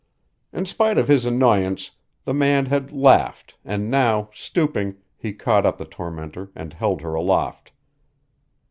In 0.51 0.65
spite 0.65 0.97
of 0.97 1.07
his 1.07 1.27
annoyance 1.27 1.91
the 2.23 2.33
man 2.33 2.65
had 2.65 2.91
laughed 2.91 3.55
and 3.63 3.91
now, 3.91 4.29
stooping, 4.33 4.95
he 5.15 5.31
caught 5.31 5.63
up 5.63 5.77
the 5.77 5.85
tormentor 5.85 6.49
and 6.55 6.73
held 6.73 7.01
her 7.01 7.13
aloft. 7.13 7.71